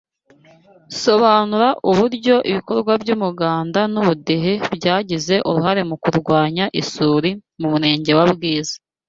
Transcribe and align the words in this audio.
Sobanura 1.03 1.67
uburyo 1.89 2.35
ibikorwa 2.49 2.93
by’umuganda 3.01 3.79
n’ubudehe 3.93 4.53
byagize 4.75 5.35
uruhare 5.47 5.81
mu 5.89 5.95
kurwanya 6.03 6.65
isuri 6.81 7.29
mu 7.59 7.67
murenge 7.73 8.11
wa 8.19 8.25
Bwiza. 8.35 8.75